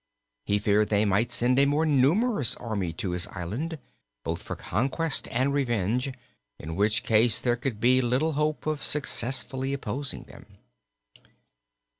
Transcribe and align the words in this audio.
He 0.45 0.57
feared 0.57 0.89
they 0.89 1.05
might 1.05 1.31
send 1.31 1.59
a 1.59 1.67
more 1.67 1.85
numerous 1.85 2.55
army 2.55 2.91
to 2.93 3.11
his 3.11 3.27
island, 3.27 3.77
both 4.23 4.41
for 4.41 4.55
conquest 4.55 5.27
and 5.29 5.53
revenge, 5.53 6.11
in 6.57 6.75
which 6.75 7.03
case 7.03 7.39
there 7.39 7.55
could 7.55 7.79
be 7.79 8.01
little 8.01 8.31
hope 8.31 8.65
of 8.65 8.81
successfully 8.81 9.73
opposing 9.73 10.23
them. 10.23 10.57